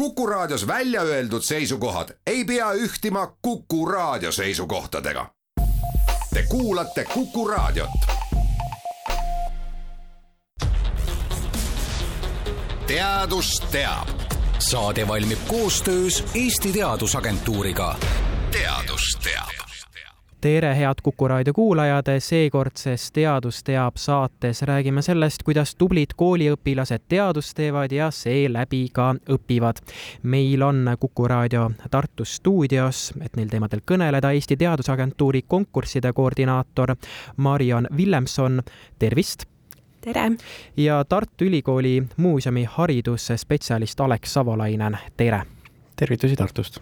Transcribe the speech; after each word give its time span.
Kuku 0.00 0.26
Raadios 0.26 0.66
välja 0.66 1.02
öeldud 1.02 1.42
seisukohad 1.42 2.08
ei 2.26 2.44
pea 2.44 2.72
ühtima 2.72 3.36
Kuku 3.42 3.86
Raadio 3.86 4.32
seisukohtadega. 4.32 5.30
Te 6.34 6.42
kuulate 6.48 7.04
Kuku 7.04 7.48
Raadiot. 7.48 7.90
teadus 12.86 13.62
teab. 13.70 14.08
saade 14.58 15.08
valmib 15.08 15.38
koostöös 15.48 16.24
Eesti 16.34 16.72
Teadusagentuuriga. 16.72 17.96
teadus 18.50 19.18
teab 19.24 19.59
tere, 20.40 20.74
head 20.78 20.94
Kuku 21.02 21.28
raadio 21.28 21.52
kuulajad, 21.52 22.04
seekordses 22.18 23.12
Teadus 23.12 23.64
teab 23.64 23.96
saates 23.96 24.62
räägime 24.62 25.02
sellest, 25.02 25.42
kuidas 25.42 25.74
tublid 25.74 26.14
kooliõpilased 26.16 27.04
teadust 27.08 27.52
teevad 27.56 27.92
ja 27.92 28.10
seeläbi 28.10 28.86
ka 28.92 29.14
õpivad. 29.28 29.82
meil 30.22 30.62
on 30.62 30.96
Kuku 31.00 31.28
raadio 31.28 31.70
Tartu 31.90 32.24
stuudios, 32.24 33.12
et 33.20 33.36
neil 33.36 33.48
teemadel 33.48 33.80
kõneleda, 33.92 34.32
Eesti 34.32 34.56
Teadusagentuuri 34.56 35.42
konkursside 35.42 36.12
koordinaator 36.12 36.96
Marion 37.36 37.88
Villemson, 37.96 38.62
tervist! 38.98 39.44
tere! 40.00 40.30
ja 40.76 41.04
Tartu 41.04 41.44
Ülikooli 41.44 42.02
muuseumi 42.16 42.64
haridusspetsialist 42.64 44.00
Alex 44.00 44.32
Savolainen, 44.32 44.98
tere! 45.16 45.42
tervitusi 45.96 46.36
Tartust! 46.36 46.80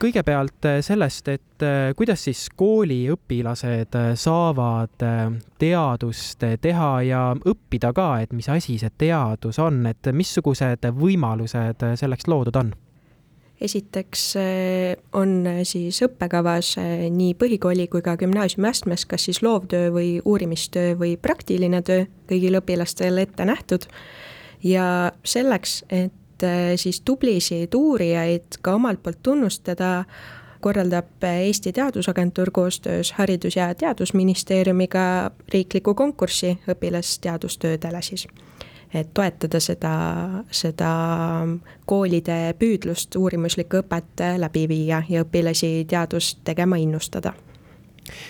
Kõigepealt 0.00 0.66
äh, 0.68 0.78
sellest, 0.84 1.28
et 1.28 1.64
äh, 1.64 1.90
kuidas 1.96 2.24
siis 2.26 2.46
kooliõpilased 2.56 3.96
äh, 3.96 4.08
saavad 4.18 5.04
teadust 5.58 6.44
teha 6.60 6.90
ja 7.06 7.20
õppida 7.36 7.92
ka, 7.96 8.08
et 8.24 8.34
mis 8.36 8.48
asi 8.52 8.78
see 8.80 8.92
teadus 8.98 9.60
on, 9.62 9.84
et 9.90 10.10
missugused 10.12 10.88
võimalused 10.96 11.86
selleks 12.00 12.28
loodud 12.30 12.60
on? 12.62 12.74
esiteks 13.56 14.22
on 15.16 15.30
siis 15.64 16.02
õppekavas 16.04 16.74
nii 17.08 17.30
põhikooli 17.40 17.86
kui 17.88 18.02
ka 18.04 18.12
gümnaasiumiastmes 18.20 19.06
kas 19.08 19.24
siis 19.30 19.40
loovtöö 19.40 19.88
või 19.94 20.10
uurimistöö 20.20 20.92
või 21.00 21.14
praktiline 21.16 21.80
töö 21.80 22.04
kõigil 22.28 22.60
õpilastel 22.60 23.16
ette 23.22 23.48
nähtud 23.48 23.88
ja 24.60 24.84
selleks, 25.24 25.78
et 25.88 26.12
siis 26.76 27.00
tublisid 27.00 27.74
uurijaid 27.74 28.58
ka 28.62 28.74
omalt 28.74 29.02
poolt 29.02 29.22
tunnustada, 29.22 30.04
korraldab 30.60 31.22
Eesti 31.22 31.72
Teadusagentuur 31.72 32.50
koostöös 32.50 33.12
Haridus- 33.12 33.56
ja 33.56 33.74
Teadusministeeriumiga 33.74 35.30
riikliku 35.52 35.94
konkursi 35.94 36.58
õpilasteadustöödele 36.68 38.02
siis. 38.02 38.28
et 38.94 39.14
toetada 39.14 39.60
seda, 39.60 39.90
seda 40.50 40.90
koolide 41.86 42.54
püüdlust 42.58 43.16
uurimuslikku 43.16 43.76
õpet 43.76 44.22
läbi 44.38 44.68
viia 44.68 45.02
ja 45.08 45.24
õpilasi 45.24 45.84
teadust 45.88 46.38
tegema 46.44 46.76
innustada 46.76 47.32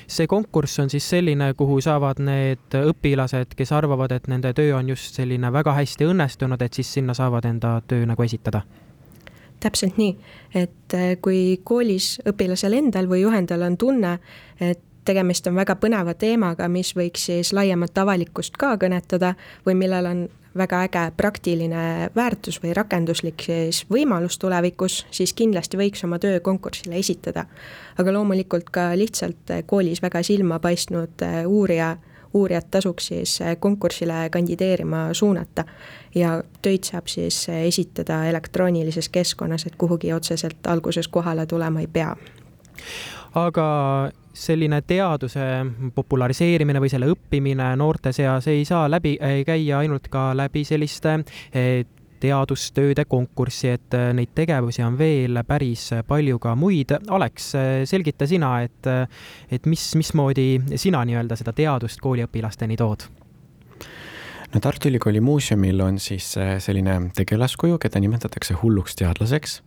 see 0.06 0.26
konkurss 0.26 0.80
on 0.82 0.90
siis 0.90 1.08
selline, 1.10 1.52
kuhu 1.58 1.80
saavad 1.80 2.20
need 2.22 2.78
õpilased, 2.80 3.54
kes 3.56 3.72
arvavad, 3.72 4.12
et 4.16 4.28
nende 4.28 4.52
töö 4.56 4.76
on 4.78 4.88
just 4.88 5.14
selline 5.18 5.52
väga 5.52 5.76
hästi 5.76 6.08
õnnestunud, 6.10 6.62
et 6.62 6.74
siis 6.74 6.92
sinna 6.98 7.14
saavad 7.14 7.44
enda 7.44 7.80
töö 7.88 8.06
nagu 8.06 8.22
esitada? 8.22 8.64
täpselt 9.60 9.96
nii, 9.96 10.10
et 10.54 10.94
äh, 10.94 11.14
kui 11.24 11.60
koolis 11.64 12.18
õpilasel 12.28 12.76
endal 12.76 13.08
või 13.08 13.22
juhendajal 13.22 13.64
on 13.70 13.78
tunne, 13.80 14.18
et 14.60 14.82
tegemist 15.06 15.46
on 15.46 15.54
väga 15.56 15.76
põneva 15.80 16.14
teemaga, 16.14 16.68
mis 16.68 16.92
võiks 16.96 17.28
siis 17.30 17.52
laiemat 17.56 17.98
avalikkust 17.98 18.58
ka 18.60 18.74
kõnetada 18.80 19.34
või 19.66 19.78
millel 19.78 20.10
on 20.10 20.26
väga 20.56 20.82
äge 20.86 21.12
praktiline 21.16 22.10
väärtus 22.16 22.58
või 22.62 22.72
rakenduslik 22.76 23.42
siis 23.46 23.84
võimalus 23.92 24.38
tulevikus, 24.38 25.04
siis 25.10 25.34
kindlasti 25.36 25.78
võiks 25.78 26.04
oma 26.04 26.18
töö 26.18 26.40
konkursile 26.40 26.96
esitada. 26.96 27.46
aga 27.98 28.12
loomulikult 28.12 28.70
ka 28.70 28.90
lihtsalt 28.96 29.52
koolis 29.66 30.02
väga 30.02 30.22
silma 30.22 30.58
paistnud 30.58 31.22
äh, 31.22 31.46
uurija, 31.46 31.96
uurijat 32.34 32.70
tasuks 32.70 33.06
siis 33.06 33.40
äh, 33.40 33.56
konkursile 33.60 34.30
kandideerima 34.30 35.14
suunata. 35.14 35.64
ja 36.14 36.42
töid 36.62 36.84
saab 36.84 37.06
siis 37.06 37.48
äh, 37.48 37.66
esitada 37.66 38.24
elektroonilises 38.26 39.08
keskkonnas, 39.08 39.66
et 39.66 39.76
kuhugi 39.76 40.12
otseselt 40.12 40.66
alguses 40.66 41.08
kohale 41.08 41.46
tulema 41.46 41.80
ei 41.80 41.86
pea. 41.86 42.16
aga 43.34 43.66
selline 44.36 44.82
teaduse 44.86 45.42
populariseerimine 45.94 46.80
või 46.82 46.92
selle 46.92 47.08
õppimine 47.12 47.72
noorte 47.80 48.12
seas 48.12 48.48
ei 48.52 48.64
saa 48.68 48.86
läbi 48.90 49.16
käia 49.46 49.80
ainult 49.80 50.10
ka 50.12 50.30
läbi 50.36 50.64
selliste 50.66 51.18
eh, 51.52 51.84
teadustööde 52.20 53.04
konkurssi, 53.08 53.74
et 53.76 53.96
eh, 53.96 54.08
neid 54.16 54.32
tegevusi 54.36 54.84
on 54.84 54.96
veel 54.98 55.40
päris 55.48 55.90
palju 56.08 56.40
ka 56.42 56.54
muid. 56.58 56.96
Alex, 57.12 57.52
eh, 57.58 57.76
selgita 57.88 58.28
sina, 58.28 58.58
et, 58.64 58.90
et 59.52 59.68
mis, 59.68 59.86
mismoodi 59.96 60.48
sina 60.76 61.04
nii-öelda 61.06 61.38
seda 61.38 61.56
teadust 61.56 62.02
kooliõpilasteni 62.04 62.76
tood? 62.80 63.08
no 64.46 64.60
Tartu 64.62 64.88
Ülikooli 64.88 65.20
muuseumil 65.20 65.80
on 65.84 65.98
siis 66.00 66.28
selline 66.62 66.94
tegelaskuju, 67.16 67.80
keda 67.82 68.00
nimetatakse 68.00 68.54
hulluks 68.62 68.94
teadlaseks 68.96 69.58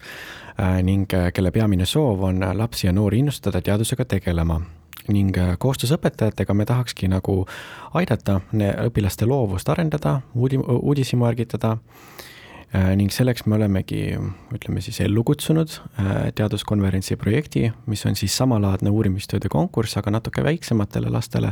ning 0.84 1.14
äh, 1.14 1.32
kelle 1.34 1.52
peamine 1.52 1.86
soov 1.86 2.24
on 2.24 2.44
lapsi 2.54 2.88
ja 2.88 2.94
noori 2.94 3.20
innustada 3.20 3.62
teadusega 3.62 4.06
tegelema. 4.06 4.62
Ning 5.08 5.38
äh, 5.38 5.56
koostöös 5.60 5.94
õpetajatega 5.96 6.54
me 6.54 6.66
tahakski 6.66 7.08
nagu 7.08 7.46
aidata 7.94 8.42
õpilaste 8.86 9.28
loovust 9.28 9.70
arendada, 9.70 10.20
uudi-, 10.36 10.60
uudishimu 10.60 11.26
ärgitada 11.26 11.78
ning 12.70 13.10
selleks 13.10 13.48
me 13.50 13.58
olemegi, 13.58 14.04
ütleme 14.54 14.82
siis 14.86 15.00
ellu 15.02 15.24
kutsunud 15.26 15.74
teaduskonverentsi 16.38 17.18
projekti, 17.18 17.66
mis 17.90 18.06
on 18.06 18.18
siis 18.20 18.36
samalaadne 18.38 18.92
uurimistööde 18.94 19.50
konkurss, 19.50 19.98
aga 19.98 20.14
natuke 20.14 20.44
väiksematele 20.46 21.10
lastele, 21.10 21.50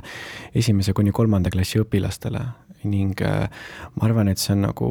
esimese 0.54 0.94
kuni 0.98 1.14
kolmanda 1.16 1.50
klassi 1.54 1.82
õpilastele. 1.82 2.44
Ning 2.88 3.18
äh, 3.26 3.48
ma 3.98 4.06
arvan, 4.06 4.30
et 4.30 4.38
see 4.38 4.54
on 4.54 4.62
nagu 4.68 4.88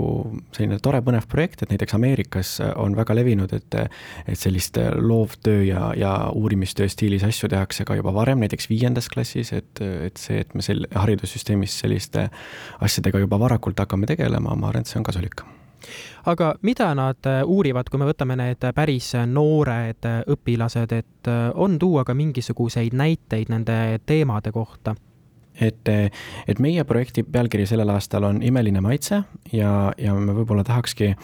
selline 0.57 0.81
tore 0.83 0.99
põnev 1.07 1.29
projekt, 1.31 1.63
et 1.63 1.71
näiteks 1.71 1.95
Ameerikas 1.95 2.51
on 2.75 2.97
väga 2.99 3.15
levinud, 3.15 3.55
et 3.55 3.77
et 4.27 4.39
sellist 4.41 4.79
loovtöö 4.99 5.63
ja, 5.65 5.93
ja 5.97 6.15
uurimistöö 6.35 6.89
stiilis 6.91 7.25
asju 7.25 7.49
tehakse 7.53 7.87
ka 7.87 7.95
juba 7.97 8.13
varem, 8.17 8.43
näiteks 8.43 8.67
viiendas 8.73 9.09
klassis, 9.13 9.53
et, 9.55 9.81
et 9.81 10.19
see, 10.19 10.41
et 10.43 10.57
me 10.59 10.67
sel-, 10.67 10.89
haridussüsteemis 10.99 11.79
selliste 11.85 12.27
asjadega 12.83 13.23
juba 13.23 13.39
varakult 13.47 13.79
hakkame 13.79 14.11
tegelema, 14.11 14.59
ma 14.59 14.73
arvan, 14.73 14.83
et 14.83 14.91
see 14.91 14.99
on 14.99 15.07
kasulik 15.07 15.47
aga 16.27 16.55
mida 16.63 16.93
nad 16.95 17.31
uurivad, 17.45 17.91
kui 17.91 18.01
me 18.01 18.09
võtame 18.09 18.37
need 18.39 18.69
päris 18.75 19.13
noored 19.27 20.09
õpilased, 20.27 20.93
et 20.93 21.33
on 21.55 21.79
tuua 21.79 22.05
ka 22.05 22.15
mingisuguseid 22.15 22.95
näiteid 22.97 23.53
nende 23.53 24.01
teemade 24.07 24.53
kohta? 24.53 24.97
et, 25.61 25.89
et 26.49 26.59
meie 26.61 26.85
projekti 26.85 27.23
pealkiri 27.23 27.67
sellel 27.67 27.89
aastal 27.95 28.27
on 28.29 28.43
Imeline 28.45 28.81
maitse 28.85 29.23
ja, 29.53 29.93
ja 29.99 30.15
me 30.15 30.35
võib-olla 30.37 30.65
tahakski 30.65 31.15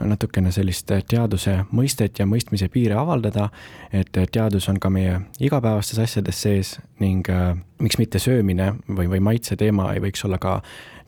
natukene 0.00 0.52
sellist 0.52 0.90
teaduse 1.08 1.56
mõistet 1.76 2.18
ja 2.20 2.26
mõistmise 2.28 2.70
piire 2.72 2.96
avaldada, 2.96 3.48
et 3.92 4.12
teadus 4.32 4.68
on 4.72 4.80
ka 4.80 4.90
meie 4.92 5.18
igapäevastes 5.40 6.00
asjades 6.00 6.42
sees 6.42 6.74
ning 7.02 7.28
äh, 7.30 7.52
miks 7.82 7.98
mitte 8.00 8.22
söömine 8.22 8.72
või, 8.88 9.10
või 9.10 9.20
maitse 9.32 9.56
teema 9.60 9.90
ei 9.94 10.00
võiks 10.04 10.24
olla 10.24 10.40
ka 10.40 10.60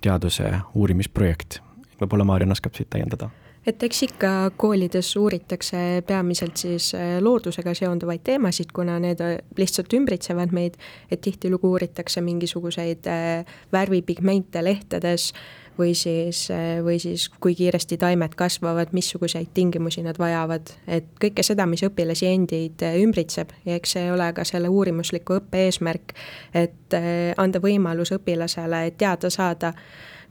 teaduse 0.03 0.51
uurimisprojekt. 0.75 1.61
Võib-olla 2.03 2.27
Maarjan 2.29 2.55
oskab 2.55 2.77
siit 2.77 2.91
täiendada? 2.93 3.31
Et 3.67 3.83
eks 3.87 4.01
ikka 4.09 4.29
koolides 4.59 5.13
uuritakse 5.17 6.03
peamiselt 6.07 6.59
siis 6.59 6.89
äh, 6.99 7.21
loodusega 7.23 7.75
seonduvaid 7.79 8.25
teemasid, 8.27 8.73
kuna 8.75 8.97
need 8.99 9.23
äh, 9.23 9.37
lihtsalt 9.59 9.95
ümbritsevad 9.95 10.51
meid, 10.51 10.75
et 11.15 11.23
tihtilugu 11.23 11.71
uuritakse 11.71 12.21
mingisuguseid 12.27 13.07
äh, 13.07 13.55
värvipigmente 13.73 14.65
lehtedes 14.67 15.31
või 15.79 15.95
siis, 15.97 16.51
või 16.85 16.99
siis 17.01 17.31
kui 17.41 17.55
kiiresti 17.57 17.97
taimed 17.97 18.35
kasvavad, 18.37 18.91
missuguseid 18.93 19.55
tingimusi 19.55 20.03
nad 20.05 20.19
vajavad, 20.21 20.75
et 20.85 21.06
kõike 21.23 21.41
seda, 21.47 21.65
mis 21.65 21.81
õpilasi 21.87 22.29
endid 22.29 22.85
ümbritseb 23.00 23.55
ja 23.65 23.79
eks 23.79 23.94
see 23.97 24.11
ole 24.12 24.26
ka 24.37 24.44
selle 24.44 24.69
uurimusliku 24.69 25.38
õppe 25.38 25.65
eesmärk, 25.71 26.12
et 26.53 26.99
anda 27.41 27.62
võimalus 27.65 28.12
õpilasele 28.19 28.91
teada 29.00 29.32
saada 29.32 29.73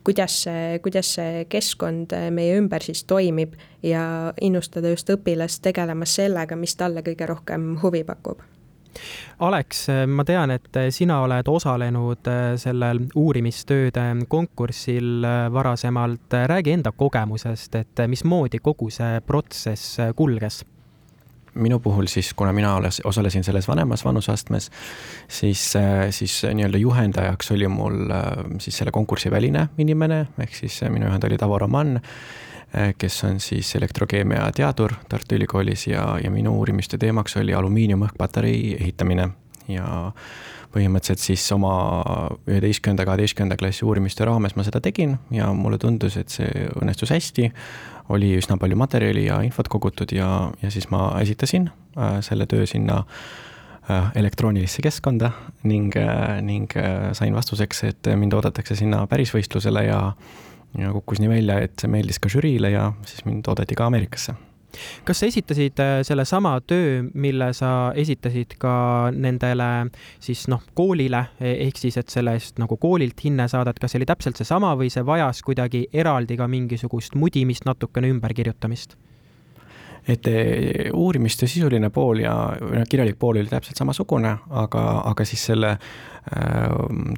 kuidas 0.03 0.43
see, 0.43 0.79
kuidas 0.83 1.15
see 1.17 1.45
keskkond 1.49 2.15
meie 2.31 2.57
ümber 2.59 2.83
siis 2.83 3.03
toimib 3.03 3.53
ja 3.83 4.33
innustada 4.41 4.93
just 4.93 5.09
õpilast 5.09 5.61
tegelema 5.65 6.05
sellega, 6.05 6.55
mis 6.55 6.75
talle 6.75 7.03
kõige 7.05 7.29
rohkem 7.29 7.75
huvi 7.83 8.03
pakub 8.07 8.41
Alex, 9.39 9.85
ma 10.07 10.23
tean, 10.27 10.51
et 10.51 10.77
sina 10.93 11.21
oled 11.23 11.47
osalenud 11.47 12.27
sellel 12.59 12.99
uurimistööde 13.15 14.03
konkursil 14.27 15.23
varasemalt. 15.53 16.33
räägi 16.45 16.71
enda 16.71 16.91
kogemusest, 16.91 17.75
et 17.75 18.03
mismoodi 18.07 18.59
kogu 18.59 18.89
see 18.89 19.21
protsess 19.25 19.97
kulges 20.15 20.63
minu 21.53 21.79
puhul 21.79 22.07
siis, 22.07 22.33
kuna 22.33 22.53
mina 22.53 22.75
osalesin 23.03 23.43
selles 23.43 23.67
vanemas 23.67 24.05
vanuseastmes, 24.05 24.69
siis, 25.27 25.75
äh, 25.75 26.07
siis 26.09 26.41
nii-öelda 26.53 26.77
juhendajaks 26.77 27.51
oli 27.51 27.67
mul 27.67 28.11
äh, 28.11 28.31
siis 28.59 28.77
selle 28.77 28.91
konkursi 28.91 29.31
väline 29.31 29.67
inimene, 29.77 30.25
ehk 30.39 30.55
siis 30.55 30.81
minu 30.89 31.09
juhendaja 31.09 31.31
oli 31.31 31.37
Tavo 31.37 31.59
Roman, 31.59 31.99
kes 32.97 33.23
on 33.27 33.39
siis 33.43 33.73
elektrokeemia 33.75 34.45
teadur 34.55 34.93
Tartu 35.09 35.35
Ülikoolis 35.35 35.89
ja, 35.89 36.05
ja 36.23 36.31
minu 36.31 36.53
uurimistöö 36.55 37.01
teemaks 37.03 37.35
oli 37.37 37.51
alumiiniumõhkpatarei 37.53 38.77
ehitamine 38.79 39.27
ja 39.67 40.11
põhimõtteliselt 40.71 41.21
siis 41.23 41.45
oma 41.51 41.73
üheteistkümnenda, 42.47 43.05
kaheteistkümnenda 43.07 43.57
klassi 43.59 43.85
uurimistöö 43.85 44.29
raames 44.29 44.55
ma 44.55 44.65
seda 44.67 44.81
tegin 44.83 45.17
ja 45.35 45.51
mulle 45.53 45.79
tundus, 45.81 46.17
et 46.17 46.31
see 46.31 46.67
õnnestus 46.81 47.11
hästi. 47.11 47.51
oli 48.11 48.33
üsna 48.35 48.57
palju 48.59 48.75
materjali 48.75 49.25
ja 49.25 49.41
infot 49.45 49.67
kogutud 49.71 50.11
ja, 50.11 50.51
ja 50.61 50.71
siis 50.71 50.89
ma 50.91 51.13
esitasin 51.21 51.69
äh, 51.97 52.19
selle 52.21 52.45
töö 52.45 52.65
sinna 52.65 53.03
äh, 53.89 54.11
elektroonilisse 54.15 54.81
keskkonda 54.81 55.31
ning 55.63 55.95
äh,, 55.95 56.41
ning 56.41 56.71
sain 57.13 57.35
vastuseks, 57.35 57.83
et 57.83 58.11
mind 58.15 58.33
oodatakse 58.33 58.75
sinna 58.75 59.05
pärisvõistlusele 59.07 59.85
ja 59.87 60.01
ja 60.77 60.91
kukkus 60.95 61.19
nii 61.19 61.29
välja, 61.29 61.59
et 61.59 61.81
see 61.81 61.91
meeldis 61.91 62.19
ka 62.19 62.29
žüriile 62.31 62.71
ja 62.71 62.93
siis 63.03 63.25
mind 63.27 63.47
oodati 63.51 63.75
ka 63.75 63.89
Ameerikasse 63.91 64.37
kas 65.07 65.21
sa 65.21 65.29
esitasid 65.29 65.79
äh, 65.83 65.93
sellesama 66.07 66.55
töö, 66.67 67.01
mille 67.13 67.51
sa 67.57 67.91
esitasid 67.95 68.57
ka 68.61 68.73
nendele 69.15 69.69
siis 70.19 70.47
noh, 70.51 70.63
koolile, 70.77 71.25
e-, 71.39 71.57
ehk 71.67 71.79
siis, 71.81 71.99
et 72.01 72.09
selle 72.13 72.35
eest 72.37 72.61
nagu 72.61 72.77
koolilt 72.81 73.23
hinne 73.25 73.47
saada, 73.51 73.73
et 73.73 73.79
kas 73.81 73.93
see 73.93 74.01
oli 74.01 74.09
täpselt 74.09 74.41
seesama 74.41 74.73
või 74.79 74.91
see 74.93 75.05
vajas 75.05 75.43
kuidagi 75.45 75.87
eraldi 75.93 76.37
ka 76.39 76.49
mingisugust 76.51 77.15
mudimist, 77.19 77.67
natukene 77.69 78.11
ümberkirjutamist? 78.15 78.97
et 80.07 80.27
e, 80.27 80.89
uurimistöö 80.93 81.47
sisuline 81.47 81.89
pool 81.93 82.23
ja 82.23 82.33
kirjalik 82.89 83.19
pool 83.19 83.37
oli 83.37 83.51
täpselt 83.51 83.77
samasugune, 83.77 84.31
aga, 84.49 84.85
aga 85.05 85.25
siis 85.29 85.45
selle 85.51 85.75
äh, 85.75 85.79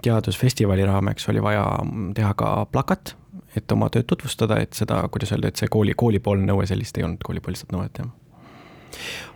teadusfestivali 0.04 0.86
raameks 0.86 1.30
oli 1.32 1.44
vaja 1.44 1.64
teha 2.16 2.34
ka 2.36 2.56
plakat 2.72 3.16
et 3.58 3.72
oma 3.72 3.90
tööd 3.94 4.08
tutvustada, 4.10 4.60
et 4.64 4.74
seda, 4.74 5.02
kuidas 5.14 5.32
öelda, 5.36 5.54
et 5.54 5.62
see 5.62 5.72
kooli, 5.72 5.96
koolipoolne 5.98 6.50
nõue 6.50 6.68
sellist 6.70 6.98
ei 6.98 7.08
olnud, 7.08 7.24
koolipoolset 7.26 7.74
nõuet, 7.76 8.04
jah 8.04 8.12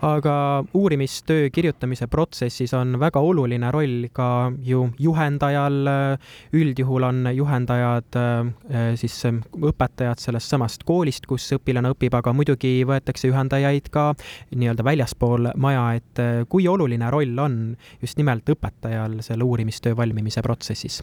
aga 0.01 0.63
uurimistöö 0.73 1.49
kirjutamise 1.49 2.07
protsessis 2.07 2.73
on 2.73 2.99
väga 2.99 3.19
oluline 3.19 3.71
roll 3.71 4.07
ka 4.13 4.51
ju 4.63 4.89
juhendajal. 4.99 5.77
üldjuhul 6.53 7.03
on 7.03 7.27
juhendajad 7.33 8.17
siis 8.95 9.17
õpetajad 9.61 10.21
sellest 10.21 10.49
samast 10.49 10.83
koolist, 10.83 11.25
kus 11.25 11.49
õpilane 11.57 11.91
õpib, 11.93 12.15
aga 12.17 12.33
muidugi 12.33 12.83
võetakse 12.87 13.27
juhendajaid 13.27 13.89
ka 13.91 14.13
nii-öelda 14.55 14.83
väljaspool 14.83 15.51
maja, 15.55 15.93
et 15.97 16.23
kui 16.49 16.67
oluline 16.67 17.11
roll 17.11 17.37
on 17.39 17.77
just 18.01 18.17
nimelt 18.17 18.49
õpetajal 18.49 19.21
selle 19.21 19.43
uurimistöö 19.43 19.97
valmimise 19.97 20.41
protsessis 20.41 21.01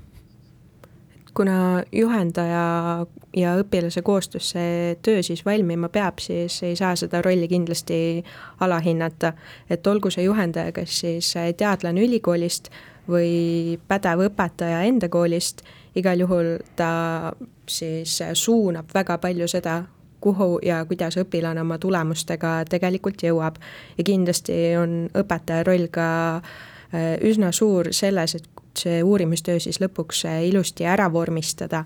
kuna 1.34 1.82
juhendaja 1.92 3.06
ja 3.36 3.54
õpilase 3.58 4.02
koostöös 4.02 4.50
see 4.54 4.96
töö 5.02 5.22
siis 5.22 5.44
valmima 5.46 5.88
peab, 5.88 6.18
siis 6.22 6.62
ei 6.62 6.76
saa 6.76 6.96
seda 6.96 7.22
rolli 7.22 7.48
kindlasti 7.48 8.24
alahinnata. 8.60 9.32
et 9.70 9.86
olgu 9.86 10.10
see 10.10 10.24
juhendaja 10.24 10.72
kas 10.72 11.00
siis 11.00 11.34
teadlane 11.56 12.04
ülikoolist 12.04 12.70
või 13.08 13.78
pädev 13.88 14.24
õpetaja 14.28 14.84
enda 14.88 15.08
koolist, 15.08 15.62
igal 15.94 16.20
juhul 16.20 16.58
ta 16.76 17.32
siis 17.68 18.22
suunab 18.32 18.94
väga 18.94 19.18
palju 19.18 19.48
seda, 19.48 19.82
kuhu 20.20 20.58
ja 20.64 20.84
kuidas 20.88 21.18
õpilane 21.20 21.60
oma 21.60 21.78
tulemustega 21.78 22.62
tegelikult 22.70 23.22
jõuab. 23.22 23.58
ja 23.98 24.04
kindlasti 24.04 24.76
on 24.80 25.08
õpetaja 25.14 25.66
roll 25.66 25.90
ka 25.92 26.06
äh, 26.36 27.18
üsna 27.20 27.52
suur 27.52 27.92
selles, 27.92 28.34
et 28.34 28.48
see 28.78 29.02
uurimistöö 29.02 29.60
siis 29.60 29.80
lõpuks 29.82 30.24
äh, 30.28 30.42
ilusti 30.48 30.86
ära 30.86 31.12
vormistada. 31.12 31.84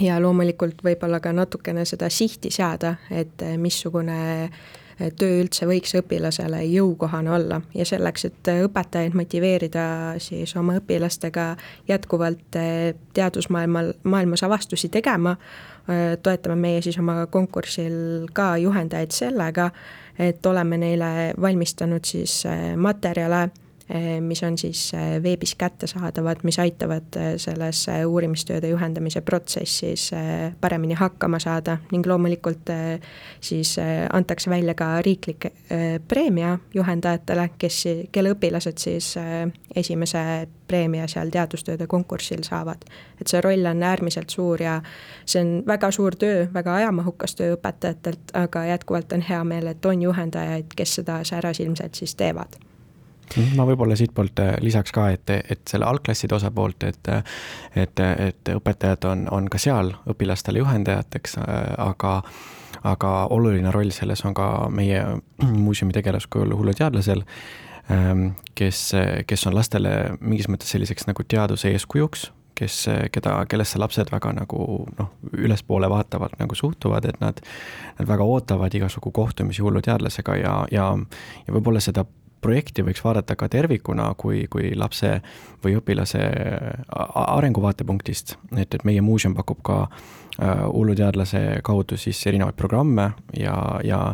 Ja 0.00 0.20
loomulikult 0.22 0.84
võib-olla 0.84 1.18
ka 1.20 1.32
natukene 1.34 1.84
seda 1.84 2.08
sihti 2.08 2.50
seada, 2.54 2.94
et 3.10 3.42
äh, 3.42 3.56
missugune 3.58 4.18
äh, 4.44 5.10
töö 5.18 5.40
üldse 5.42 5.66
võiks 5.68 5.94
õpilasele 5.98 6.62
jõukohane 6.68 7.32
olla. 7.34 7.60
Ja 7.74 7.84
selleks, 7.88 8.24
et 8.30 8.52
õpetajaid 8.52 9.16
motiveerida 9.18 9.84
siis 10.18 10.54
oma 10.56 10.78
õpilastega 10.80 11.54
jätkuvalt 11.88 12.58
teadusmaailmal, 13.14 13.94
maailmas 14.04 14.44
avastusi 14.44 14.88
tegema, 14.92 15.36
toetame 16.22 16.56
meie 16.60 16.82
siis 16.84 16.98
oma 17.00 17.24
konkursil 17.32 18.28
ka 18.36 18.52
juhendajaid 18.60 19.16
sellega, 19.16 19.70
et 20.18 20.46
oleme 20.46 20.76
neile 20.78 21.10
valmistanud 21.40 22.04
siis 22.04 22.42
materjale 22.76 23.48
mis 24.20 24.42
on 24.42 24.58
siis 24.58 24.94
eh, 24.94 25.22
veebis 25.22 25.54
kättesaadavad, 25.54 26.36
mis 26.42 26.58
aitavad 26.58 27.16
eh, 27.16 27.32
selles 27.36 27.86
uurimistööde 28.06 28.68
juhendamise 28.68 29.20
protsessis 29.20 30.10
paremini 30.60 30.94
hakkama 30.94 31.38
saada 31.42 31.78
ning 31.92 32.06
loomulikult 32.06 32.70
siis 33.40 33.76
antakse 34.12 34.50
välja 34.50 34.74
ka 34.74 35.02
riiklik 35.02 35.46
preemia 36.08 36.58
juhendajatele, 36.74 37.48
kes, 37.58 37.82
kelle 38.12 38.34
õpilased 38.34 38.78
siis 38.78 39.14
esimese 39.74 40.22
preemia 40.68 41.08
seal 41.10 41.30
teadustööde 41.34 41.86
konkursil 41.86 42.44
saavad. 42.46 42.84
et 43.20 43.26
see 43.26 43.40
roll 43.40 43.66
on 43.66 43.82
äärmiselt 43.82 44.30
suur 44.30 44.62
ja 44.62 44.80
see 45.24 45.42
on 45.42 45.52
väga 45.66 45.90
suur 45.90 46.16
töö, 46.16 46.46
väga 46.54 46.74
ajamahukas 46.74 47.34
töö 47.34 47.56
õpetajatelt, 47.56 48.34
aga 48.34 48.64
jätkuvalt 48.64 49.12
on 49.12 49.26
hea 49.28 49.44
meel, 49.44 49.66
et 49.66 49.86
on 49.86 50.02
juhendajaid, 50.02 50.74
kes 50.76 51.00
seda 51.00 51.24
särasilmselt 51.24 51.94
siis 51.94 52.14
teevad 52.14 52.69
ma 53.56 53.66
võib-olla 53.68 53.96
siitpoolt 53.98 54.42
äh, 54.42 54.54
lisaks 54.64 54.94
ka, 54.94 55.08
et, 55.14 55.30
et 55.30 55.62
selle 55.68 55.88
algklasside 55.88 56.34
osa 56.36 56.50
poolt, 56.54 56.84
et 56.88 57.10
et, 57.10 58.00
et 58.00 58.52
õpetajad 58.54 59.06
on, 59.10 59.26
on 59.30 59.48
ka 59.50 59.58
seal 59.58 59.94
õpilastele 60.10 60.62
juhendajateks, 60.62 61.38
äh, 61.42 61.60
aga 61.78 62.20
aga 62.86 63.10
oluline 63.34 63.72
roll 63.74 63.90
selles 63.92 64.22
on 64.24 64.34
ka 64.34 64.68
meie 64.72 65.02
muuseumi 65.44 65.92
tegelaskujul 65.92 66.54
hulluteadlasel, 66.56 67.24
ähm, 67.92 68.30
kes, 68.56 68.92
kes 69.26 69.46
on 69.50 69.56
lastele 69.58 70.14
mingis 70.20 70.48
mõttes 70.48 70.70
selliseks 70.72 71.04
nagu 71.10 71.26
teaduse 71.28 71.74
eeskujuks, 71.74 72.30
kes, 72.60 72.76
keda, 73.12 73.34
kellesse 73.50 73.80
lapsed 73.80 74.12
väga 74.12 74.32
nagu 74.36 74.64
noh, 74.98 75.10
ülespoole 75.32 75.90
vaatavalt 75.90 76.38
nagu 76.40 76.56
suhtuvad, 76.56 77.08
et 77.08 77.20
nad, 77.22 77.40
nad 77.98 78.08
väga 78.08 78.26
ootavad 78.26 78.74
igasugu 78.76 79.12
kohtumisi 79.16 79.64
hulluteadlasega 79.64 80.36
ja, 80.40 80.56
ja, 80.72 80.88
ja 81.46 81.56
võib-olla 81.56 81.82
seda 81.84 82.06
projekti 82.40 82.84
võiks 82.86 83.02
vaadata 83.04 83.36
ka 83.36 83.48
tervikuna 83.48 84.10
kui, 84.16 84.44
kui 84.50 84.74
lapse 84.76 85.18
või 85.64 85.76
õpilase 85.80 86.22
arengu 86.90 87.62
vaatepunktist, 87.62 88.36
et, 88.56 88.74
et 88.74 88.84
meie 88.84 89.00
muuseum 89.04 89.34
pakub 89.36 89.62
ka 89.66 89.80
äh, 89.86 90.62
hulluteadlase 90.66 91.60
kaudu 91.66 91.98
siis 92.00 92.20
erinevaid 92.26 92.56
programme 92.56 93.12
ja, 93.36 93.56
ja 93.84 94.04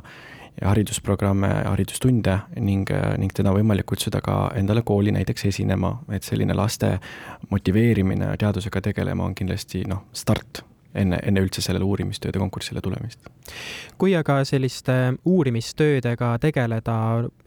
ja 0.60 0.70
haridusprogramme, 0.70 1.48
haridustunde 1.66 2.38
ning, 2.64 2.88
ning 3.20 3.32
teda 3.36 3.52
on 3.52 3.58
võimalik 3.58 3.84
kutsuda 3.92 4.22
ka 4.24 4.36
endale 4.56 4.80
kooli 4.88 5.12
näiteks 5.12 5.50
esinema, 5.50 5.98
et 6.08 6.24
selline 6.24 6.56
laste 6.56 6.94
motiveerimine 7.50 8.32
teadusega 8.40 8.80
tegelema 8.88 9.28
on 9.28 9.36
kindlasti 9.36 9.84
noh, 9.88 10.06
start 10.16 10.62
enne, 10.96 11.18
enne 11.22 11.42
üldse 11.44 11.62
sellele 11.64 11.86
uurimistööde 11.86 12.40
konkursile 12.42 12.82
tulemist. 12.84 13.28
kui 13.98 14.14
aga 14.16 14.40
selliste 14.44 15.16
uurimistöödega 15.24 16.34
tegeleda 16.42 16.96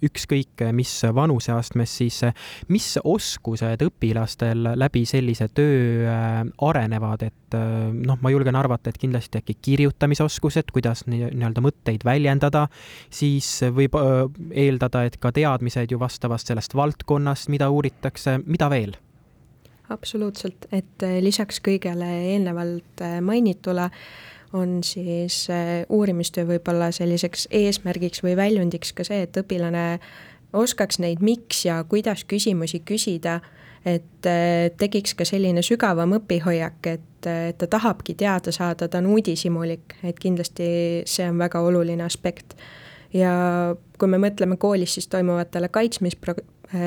ükskõik 0.06 0.64
mis 0.74 0.94
vanuseastmes, 1.16 1.98
siis 2.02 2.22
mis 2.70 2.88
oskused 3.04 3.84
õpilastel 3.86 4.72
läbi 4.80 5.04
sellise 5.10 5.50
töö 5.54 6.08
äh, 6.10 6.40
arenevad, 6.70 7.26
et 7.28 7.58
äh, 7.58 7.90
noh, 7.94 8.20
ma 8.22 8.32
julgen 8.34 8.58
arvata, 8.60 8.90
et 8.90 9.02
kindlasti 9.02 9.42
äkki 9.42 9.58
kirjutamisoskused, 9.70 10.72
kuidas 10.74 11.06
nii-öelda 11.10 11.64
mõtteid 11.66 12.06
väljendada, 12.08 12.68
siis 13.14 13.52
võib 13.76 13.98
äh, 14.00 14.24
eeldada, 14.66 15.06
et 15.10 15.20
ka 15.22 15.34
teadmised 15.36 15.92
ju 15.92 16.02
vastavast 16.02 16.50
sellest 16.50 16.76
valdkonnast, 16.78 17.52
mida 17.54 17.70
uuritakse, 17.74 18.40
mida 18.48 18.72
veel 18.72 18.98
absoluutselt, 19.90 20.68
et 20.72 21.04
äh, 21.04 21.20
lisaks 21.24 21.62
kõigele 21.66 22.08
eelnevalt 22.34 23.04
äh, 23.04 23.20
mainitule 23.26 23.90
on 24.54 24.80
siis 24.84 25.44
äh, 25.54 25.84
uurimistöö 25.90 26.48
võib-olla 26.50 26.92
selliseks 26.96 27.48
eesmärgiks 27.52 28.24
või 28.26 28.36
väljundiks 28.38 28.94
ka 28.98 29.06
see, 29.08 29.24
et 29.26 29.38
õpilane 29.38 30.00
oskaks 30.54 31.00
neid 31.02 31.22
miks 31.22 31.66
ja 31.66 31.84
kuidas 31.90 32.24
küsimusi 32.26 32.82
küsida, 32.86 33.40
et 33.86 34.26
tekiks 34.82 35.14
ka 35.16 35.24
selline 35.24 35.62
sügavam 35.64 36.18
õpihoiak, 36.18 36.88
et, 36.90 37.06
ta 37.22 37.68
tahabki 37.70 38.16
teada 38.18 38.52
saada, 38.52 38.90
ta 38.90 38.98
on 39.00 39.12
uudishimulik, 39.14 39.94
et 40.04 40.20
kindlasti 40.20 40.66
see 41.08 41.28
on 41.30 41.38
väga 41.40 41.62
oluline 41.64 42.04
aspekt. 42.04 42.58
ja 43.14 43.76
kui 43.98 44.10
me 44.10 44.18
mõtleme 44.18 44.58
koolis 44.58 44.98
siis 44.98 45.08
toimuvatele 45.08 45.70
kaitsmispro-, 45.70 46.42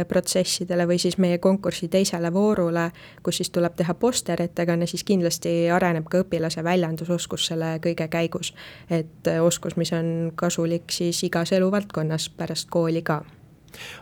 protsessidele 0.08 0.86
või 0.86 0.98
siis 1.02 1.16
meie 1.18 1.38
konkursi 1.42 1.88
teisele 1.90 2.30
voorule, 2.32 2.90
kus 3.22 3.40
siis 3.40 3.50
tuleb 3.50 3.74
teha 3.76 3.94
posterettekanne, 3.98 4.86
siis 4.86 5.04
kindlasti 5.04 5.70
areneb 5.74 6.06
ka 6.10 6.22
õpilase 6.22 6.62
väljendusoskus 6.64 7.46
selle 7.50 7.76
kõige 7.82 8.08
käigus. 8.08 8.54
et 8.90 9.28
äh, 9.28 9.42
oskus, 9.42 9.76
mis 9.76 9.92
on 9.92 10.32
kasulik 10.34 10.90
siis 10.90 11.22
igas 11.24 11.52
eluvaldkonnas 11.52 12.28
pärast 12.36 12.70
kooli 12.70 13.02
ka 13.02 13.22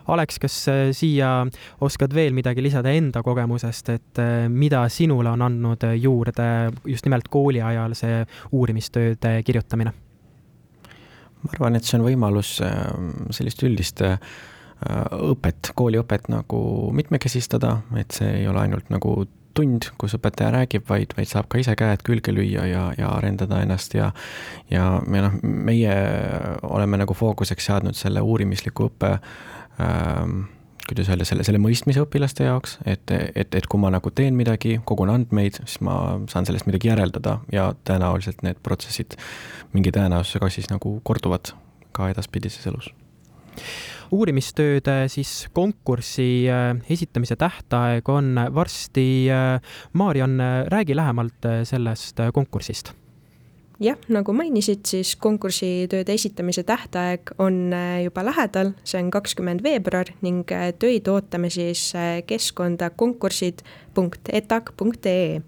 Aleks, 0.07 0.39
kas 0.39 0.67
äh, 0.67 0.91
siia 0.91 1.47
oskad 1.81 2.13
veel 2.13 2.33
midagi 2.33 2.61
lisada 2.61 2.91
enda 2.91 3.23
kogemusest, 3.23 3.89
et 3.89 4.19
äh, 4.19 4.49
mida 4.49 4.83
sinule 4.89 5.29
on 5.29 5.41
andnud 5.41 5.85
juurde 5.95 6.71
just 6.85 7.05
nimelt 7.05 7.27
kooli 7.27 7.61
ajal 7.61 7.95
see 7.95 8.25
uurimistööde 8.51 9.41
kirjutamine? 9.43 9.93
ma 11.41 11.55
arvan, 11.55 11.75
et 11.75 11.83
see 11.83 11.97
on 11.97 12.03
võimalus 12.05 12.59
sellist 13.33 13.63
üldist 13.65 14.03
õpet, 14.81 15.73
kooliõpet 15.77 16.29
nagu 16.33 16.61
mitmekesistada, 16.95 17.77
et 18.01 18.15
see 18.17 18.31
ei 18.41 18.47
ole 18.49 18.63
ainult 18.63 18.89
nagu 18.93 19.13
tund, 19.53 19.89
kus 19.99 20.15
õpetaja 20.15 20.51
räägib, 20.55 20.85
vaid, 20.89 21.11
vaid 21.17 21.29
saab 21.29 21.49
ka 21.51 21.59
ise 21.61 21.75
käed 21.79 22.03
külge 22.07 22.33
lüüa 22.33 22.65
ja, 22.69 22.85
ja 22.97 23.11
arendada 23.17 23.61
ennast 23.63 23.93
ja 23.97 24.11
ja 24.71 24.85
me 25.07 25.21
noh, 25.25 25.35
meie 25.43 25.95
oleme 26.63 27.01
nagu 27.01 27.13
fookuseks 27.17 27.67
seadnud 27.67 27.97
selle 27.99 28.23
uurimisliku 28.23 28.87
õppe 28.87 29.11
ähm, 29.83 30.45
kuidas 30.87 31.11
öelda, 31.11 31.27
selle, 31.27 31.45
selle 31.47 31.59
mõistmise 31.61 32.01
õpilaste 32.03 32.47
jaoks, 32.47 32.77
et, 32.89 33.11
et, 33.11 33.53
et 33.55 33.67
kui 33.69 33.79
ma 33.79 33.91
nagu 33.93 34.11
teen 34.15 34.35
midagi, 34.39 34.79
kogun 34.87 35.11
andmeid, 35.13 35.61
siis 35.61 35.83
ma 35.85 35.97
saan 36.31 36.47
sellest 36.47 36.67
midagi 36.67 36.89
järeldada 36.89 37.37
ja 37.53 37.69
tõenäoliselt 37.87 38.41
need 38.47 38.59
protsessid 38.65 39.19
mingi 39.75 39.93
tõenäosusega 39.95 40.51
siis 40.51 40.71
nagu 40.71 40.97
korduvad 41.07 41.53
ka 41.95 42.09
edaspidises 42.11 42.67
elus 42.71 42.91
uurimistööde 44.11 45.07
siis 45.11 45.47
konkursi 45.53 46.47
äh, 46.51 46.75
esitamise 46.89 47.35
tähtaeg 47.39 48.09
on 48.09 48.35
varsti. 48.53 49.29
Äh, 49.31 49.61
Maarjan, 49.93 50.39
räägi 50.67 50.95
lähemalt 50.95 51.45
äh, 51.45 51.63
sellest 51.63 52.17
konkursist 52.33 52.93
jah, 53.81 53.97
nagu 54.13 54.33
mainisid, 54.37 54.85
siis 54.85 55.15
konkursitööde 55.17 56.13
esitamise 56.13 56.61
tähtaeg 56.63 57.31
on 57.41 57.73
juba 58.03 58.21
lähedal, 58.27 58.71
see 58.85 59.01
on 59.01 59.09
kakskümmend 59.09 59.63
veebruar 59.65 60.05
ning 60.21 60.45
töid 60.77 61.07
ootame 61.09 61.49
siis 61.49 61.89
keskkonda 62.29 62.89
konkursid.etak.ee 62.93 65.41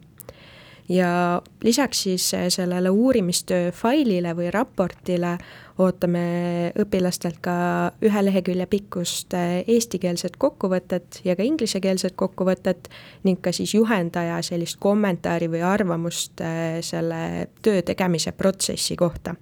ja 0.90 1.42
lisaks 1.63 2.04
siis 2.04 2.32
sellele 2.50 2.90
uurimistöö 2.90 3.72
failile 3.72 4.36
või 4.36 4.52
raportile 4.52 5.38
ootame 5.78 6.72
õpilastelt 6.80 7.40
ka 7.42 7.56
ühe 8.04 8.24
lehekülje 8.25 8.66
pikkust 8.70 9.34
eh, 9.34 9.63
eestikeelset 9.68 10.38
kokkuvõtet 10.38 11.22
ja 11.25 11.36
ka 11.36 11.44
inglisekeelset 11.44 12.18
kokkuvõtet 12.20 12.90
ning 13.24 13.42
ka 13.42 13.52
siis 13.56 13.74
juhendaja 13.74 14.42
sellist 14.46 14.78
kommentaari 14.84 15.50
või 15.50 15.63
arvamust 15.66 16.44
eh, 16.44 16.82
selle 16.86 17.48
töö 17.62 17.82
tegemise 17.82 18.32
protsessi 18.32 18.96
kohta. 18.96 19.36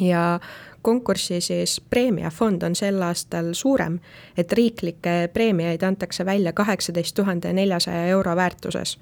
ja 0.00 0.40
konkursi 0.82 1.40
siis 1.40 1.80
preemiafond 1.90 2.62
on 2.62 2.74
sel 2.74 3.02
aastal 3.02 3.52
suurem, 3.52 3.98
et 4.36 4.52
riiklikke 4.52 5.28
preemiaid 5.32 5.82
antakse 5.82 6.24
välja 6.26 6.52
kaheksateist 6.52 7.14
tuhande 7.14 7.52
neljasaja 7.52 8.06
euro 8.06 8.36
väärtuses 8.36 8.98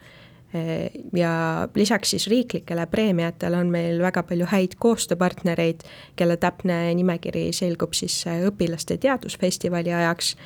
ja 1.13 1.33
lisaks 1.75 2.11
siis 2.15 2.27
riiklikele 2.27 2.87
preemiatele 2.87 3.59
on 3.61 3.69
meil 3.73 4.01
väga 4.03 4.23
palju 4.23 4.47
häid 4.49 4.79
koostööpartnereid, 4.81 5.85
kelle 6.17 6.39
täpne 6.41 6.79
nimekiri 6.97 7.51
selgub 7.53 7.93
siis 7.97 8.23
õpilaste 8.49 8.97
teadusfestivali 9.01 9.93
ajaks. 9.93 10.37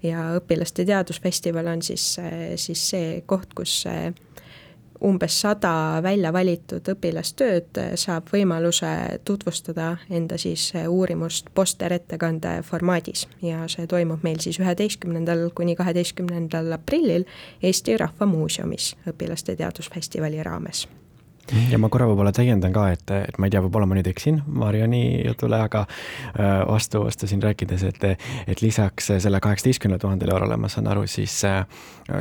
Ja 0.00 0.30
õpilaste 0.38 0.86
teadusfestival 0.88 1.66
on 1.68 1.82
siis, 1.84 2.14
siis 2.56 2.84
see 2.88 3.18
koht, 3.28 3.52
kus 3.52 3.82
umbes 5.04 5.40
sada 5.40 6.00
välja 6.02 6.32
valitud 6.32 6.88
õpilastööd 6.92 7.80
saab 8.00 8.28
võimaluse 8.32 8.90
tutvustada 9.24 9.96
enda 10.10 10.38
siis 10.38 10.70
uurimust 10.88 11.50
posterettekande 11.54 12.60
formaadis. 12.66 13.26
Ja 13.42 13.66
see 13.68 13.88
toimub 13.90 14.24
meil 14.26 14.40
siis 14.44 14.60
üheteistkümnendal 14.60 15.48
kuni 15.54 15.76
kaheteistkümnendal 15.76 16.72
aprillil 16.76 17.26
Eesti 17.62 17.96
Rahva 17.96 18.26
Muuseumis 18.26 18.94
õpilaste 19.08 19.56
teadusfestivali 19.56 20.42
raames 20.42 20.86
ja 21.70 21.78
ma 21.80 21.90
korra 21.92 22.06
võib-olla 22.10 22.32
täiendan 22.34 22.72
ka, 22.74 22.86
et, 22.94 23.12
et 23.14 23.38
ma 23.38 23.48
ei 23.48 23.54
tea, 23.54 23.62
võib-olla 23.64 23.88
ma 23.90 23.98
nüüd 23.98 24.08
eksin 24.10 24.40
Mariani 24.46 25.02
jutule, 25.26 25.60
aga 25.66 25.84
äh, 25.86 26.60
vastu, 26.68 27.04
vastu 27.04 27.28
siin 27.30 27.42
rääkides, 27.42 27.84
et, 27.88 28.06
et 28.46 28.62
lisaks 28.62 29.12
selle 29.22 29.40
kaheksateistkümnele 29.42 30.00
tuhandele 30.02 30.34
eurole, 30.36 30.58
ma 30.60 30.70
saan 30.72 30.90
aru, 30.90 31.06
siis 31.10 31.36
äh, 31.48 31.62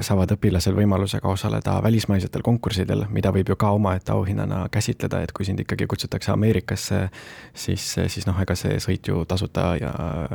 saavad 0.06 0.36
õpilased 0.36 0.76
võimaluse 0.76 1.22
ka 1.24 1.32
osaleda 1.34 1.80
välismaisetel 1.86 2.46
konkurssidel, 2.46 3.06
mida 3.14 3.34
võib 3.36 3.54
ju 3.54 3.60
ka 3.60 3.74
omaette 3.78 4.14
auhinnana 4.16 4.66
käsitleda, 4.72 5.24
et 5.24 5.34
kui 5.36 5.48
sind 5.48 5.64
ikkagi 5.66 5.88
kutsutakse 5.90 6.34
Ameerikasse, 6.34 7.08
siis, 7.54 7.92
siis 8.08 8.30
noh, 8.30 8.38
ega 8.42 8.58
see 8.60 8.80
sõit 8.84 9.08
ju 9.10 9.26
tasuta 9.30 9.74
ja 9.80 9.94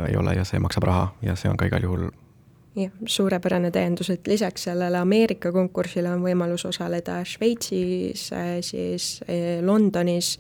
ei 0.09 0.19
ole 0.19 0.39
ja 0.39 0.45
see 0.49 0.63
maksab 0.63 0.91
raha 0.91 1.09
ja 1.23 1.37
see 1.39 1.51
on 1.51 1.59
ka 1.61 1.71
igal 1.71 1.87
juhul 1.87 2.11
jah, 2.77 2.93
suurepärane 3.07 3.71
täiendus, 3.71 4.11
et 4.11 4.27
lisaks 4.27 4.69
sellele 4.69 4.99
Ameerika 4.99 5.53
konkursile 5.53 6.11
on 6.11 6.23
võimalus 6.25 6.67
osaleda 6.69 7.21
Šveitsis, 7.25 8.31
siis 8.61 9.09
äh, 9.29 9.65
Londonis, 9.65 10.39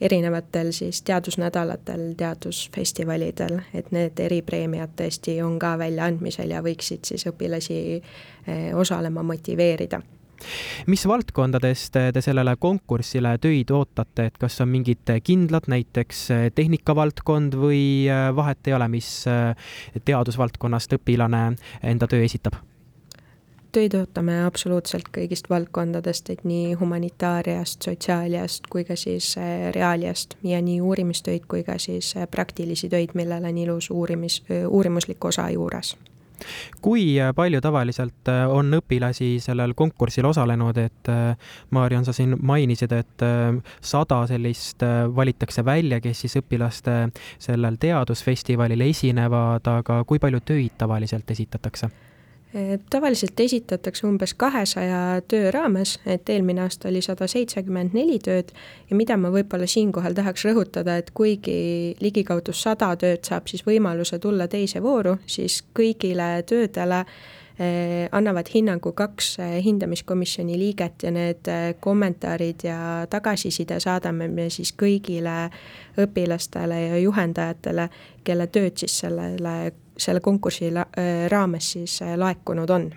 erinevatel 0.00 0.72
siis 0.74 1.02
teadusnädalatel, 1.06 2.12
teadusfestivalidel, 2.18 3.60
et 3.74 3.92
need 3.94 4.18
eripreemiad 4.20 4.96
tõesti 4.98 5.38
on 5.44 5.58
ka 5.62 5.76
väljaandmisel 5.78 6.50
ja 6.56 6.62
võiksid 6.64 7.06
siis 7.06 7.28
õpilasi 7.30 7.78
äh, 8.00 8.66
osalema 8.78 9.22
motiveerida 9.22 10.02
mis 10.86 11.06
valdkondadest 11.08 11.98
te 12.14 12.24
sellele 12.24 12.56
konkursile 12.60 13.36
töid 13.42 13.70
ootate, 13.70 14.28
et 14.30 14.38
kas 14.40 14.60
on 14.64 14.70
mingid 14.72 15.14
kindlad, 15.24 15.68
näiteks 15.72 16.26
tehnikavaldkond 16.54 17.56
või 17.58 17.82
äh, 18.10 18.28
vahet 18.36 18.68
ei 18.68 18.76
ole, 18.76 18.88
mis 18.92 19.08
äh, 19.30 19.56
teadusvaldkonnast 20.04 20.98
õpilane 20.98 21.46
enda 21.82 22.10
töö 22.10 22.24
esitab? 22.24 22.60
töid 23.72 23.94
ootame 23.96 24.34
absoluutselt 24.44 25.06
kõigist 25.16 25.46
valdkondadest, 25.48 26.28
et 26.34 26.42
nii 26.44 26.74
humanitaariast, 26.76 27.80
sotsiaaliast 27.88 28.68
kui 28.68 28.84
ka 28.84 28.98
siis 29.00 29.30
reaaliast 29.72 30.36
ja 30.44 30.60
nii 30.60 30.82
uurimistöid 30.84 31.48
kui 31.48 31.64
ka 31.64 31.78
siis 31.80 32.12
praktilisi 32.30 32.92
töid, 32.92 33.16
millel 33.16 33.48
on 33.48 33.58
ilus 33.64 33.88
uurimis, 33.90 34.42
uurimuslik 34.68 35.24
osa 35.24 35.48
juures 35.56 35.96
kui 36.82 37.16
äh, 37.20 37.32
palju 37.36 37.60
tavaliselt 37.64 38.30
äh, 38.30 38.44
on 38.50 38.72
õpilasi 38.78 39.36
sellel 39.42 39.74
konkursil 39.78 40.26
osalenud, 40.28 40.78
et 40.82 41.10
äh, 41.12 41.34
Maarjan, 41.70 42.04
sa 42.04 42.14
siin 42.16 42.36
mainisid, 42.40 42.92
et 42.92 43.24
sada 43.80 44.22
sellist 44.28 44.82
valitakse 45.16 45.64
välja, 45.64 46.00
kes 46.02 46.24
siis 46.24 46.38
õpilaste 46.42 46.96
sellel 47.40 47.78
teadusfestivalil 47.80 48.88
esinevad, 48.88 49.66
aga 49.68 50.02
kui 50.08 50.20
palju 50.22 50.42
töid 50.46 50.78
tavaliselt 50.78 51.30
esitatakse? 51.30 51.90
Tavaliselt 52.90 53.40
esitatakse 53.40 54.06
umbes 54.06 54.34
kahesaja 54.34 55.22
töö 55.28 55.50
raames, 55.50 55.96
et 56.06 56.28
eelmine 56.28 56.60
aasta 56.66 56.88
oli 56.88 57.00
sada 57.02 57.26
seitsekümmend 57.30 57.96
neli 57.96 58.18
tööd. 58.20 58.52
Ja 58.90 58.96
mida 58.96 59.16
ma 59.16 59.30
võib-olla 59.32 59.66
siinkohal 59.66 60.16
tahaks 60.16 60.44
rõhutada, 60.44 60.98
et 61.00 61.10
kuigi 61.16 61.96
ligikaudu 62.00 62.52
sada 62.52 62.92
tööd 63.00 63.24
saab 63.24 63.48
siis 63.48 63.64
võimaluse 63.66 64.20
tulla 64.20 64.48
teise 64.52 64.82
vooru, 64.84 65.16
siis 65.26 65.62
kõigile 65.72 66.42
töödele 66.48 67.00
eh, 67.56 68.08
annavad 68.12 68.52
hinnangu 68.52 68.92
kaks 69.00 69.38
eh, 69.40 69.58
hindamiskomisjoni 69.64 70.58
liiget 70.60 71.06
ja 71.08 71.12
need 71.14 71.48
eh, 71.48 71.70
kommentaarid 71.80 72.66
ja 72.68 72.80
tagasiside 73.10 73.80
saadame 73.80 74.28
me 74.28 74.50
siis 74.52 74.74
kõigile 74.76 75.46
õpilastele 76.04 76.84
ja 76.90 77.00
juhendajatele, 77.00 77.88
kelle 78.24 78.46
tööd 78.52 78.76
siis 78.84 78.98
sellele 79.06 79.72
selle 80.04 80.20
konkursi 80.20 80.70
äh, 80.72 81.30
raames 81.30 81.72
siis 81.76 82.02
äh, 82.02 82.16
laekunud 82.18 82.70
on. 82.70 82.90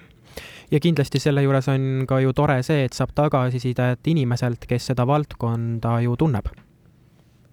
Ja 0.71 0.79
kindlasti 0.81 1.19
selle 1.21 1.43
juures 1.45 1.67
on 1.69 2.05
ka 2.09 2.19
ju 2.19 2.33
tore 2.33 2.57
see, 2.65 2.85
et 2.87 2.93
saab 2.97 3.13
tagasisidet 3.15 4.07
inimeselt, 4.09 4.65
kes 4.67 4.91
seda 4.91 5.05
valdkonda 5.07 5.99
ju 6.05 6.15
tunneb. 6.17 6.49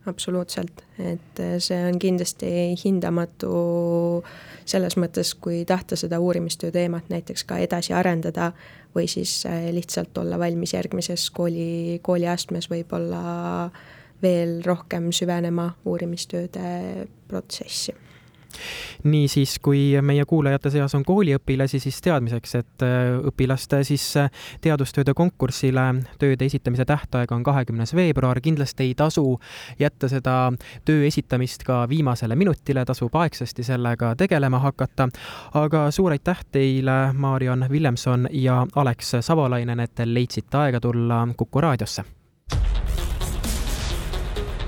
absoluutselt, 0.06 0.82
et 0.98 1.40
äh, 1.40 1.56
see 1.62 1.78
on 1.86 1.98
kindlasti 2.02 2.48
hindamatu 2.84 4.24
selles 4.64 4.96
mõttes, 4.98 5.34
kui 5.38 5.64
tahta 5.64 5.96
seda 5.96 6.18
uurimistöö 6.18 6.72
teemat 6.74 7.10
näiteks 7.10 7.44
ka 7.44 7.58
edasi 7.62 7.92
arendada 7.94 8.52
või 8.94 9.06
siis 9.08 9.44
lihtsalt 9.72 10.18
olla 10.18 10.38
valmis 10.38 10.74
järgmises 10.74 11.30
kooli, 11.30 12.00
kooliastmes 12.02 12.70
võib-olla 12.70 13.70
veel 14.22 14.60
rohkem 14.66 15.12
süvenema 15.14 15.70
uurimistööde 15.84 17.06
protsessi 17.28 17.94
niisiis, 19.04 19.58
kui 19.62 20.00
meie 20.02 20.24
kuulajate 20.28 20.70
seas 20.70 20.94
on 20.94 21.04
kooliõpilasi, 21.04 21.80
siis 21.82 22.00
teadmiseks, 22.04 22.54
et 22.60 22.84
äh, 22.86 23.12
õpilaste 23.30 23.82
siis 23.86 24.04
äh, 24.16 24.30
teadustööde 24.60 25.14
konkursile 25.14 25.86
tööde 26.18 26.46
esitamise 26.46 26.84
tähtaeg 26.88 27.32
on 27.32 27.42
kahekümnes 27.42 27.94
veebruar, 27.94 28.40
kindlasti 28.40 28.88
ei 28.88 28.94
tasu 28.94 29.38
jätta 29.78 30.08
seda 30.08 30.36
töö 30.84 31.06
esitamist 31.06 31.64
ka 31.66 31.82
viimasele 31.88 32.36
minutile, 32.36 32.84
tasub 32.84 33.14
aegsasti 33.16 33.62
sellega 33.66 34.14
tegelema 34.16 34.58
hakata. 34.58 35.08
aga 35.54 35.90
suur 35.90 36.12
aitäh 36.12 36.44
teile, 36.52 37.12
Marion 37.12 37.66
Villemson 37.70 38.28
ja 38.30 38.66
Alex 38.76 39.14
Savolainen, 39.20 39.80
et 39.80 39.94
te 39.94 40.06
leidsite 40.14 40.56
aega 40.56 40.80
tulla 40.80 41.28
Kuku 41.36 41.60
raadiosse. 41.60 42.04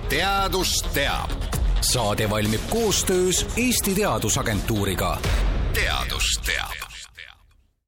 teadus 0.08 0.82
teab 0.94 1.63
saade 1.92 2.30
valmib 2.30 2.60
koostöös 2.70 3.46
Eesti 3.56 3.94
Teadusagentuuriga. 3.94 5.18
teadus 5.74 6.40
teab 6.46 6.83